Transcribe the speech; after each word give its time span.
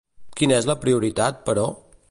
Quina 0.39 0.55
és 0.61 0.67
la 0.69 0.77
prioritat, 0.85 1.41
però? 1.51 1.69